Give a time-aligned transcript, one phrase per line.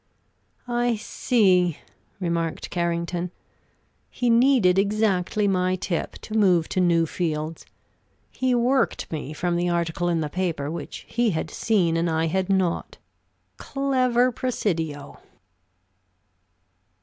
[0.67, 1.77] "I see,"
[2.19, 3.29] remarked Carrington.
[4.09, 7.67] "He needed exactly my tip to move to new fields.
[8.31, 12.25] He worked me from the article in the paper, which he had seen and I
[12.25, 12.97] had not.
[13.57, 15.19] Clever Presidio!"